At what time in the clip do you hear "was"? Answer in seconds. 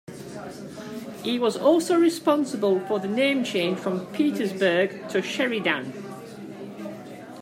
1.37-1.55